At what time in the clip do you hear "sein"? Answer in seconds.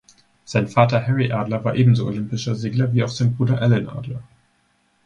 0.45-0.67, 3.09-3.35